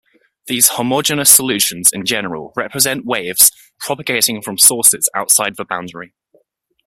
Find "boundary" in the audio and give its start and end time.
5.63-6.15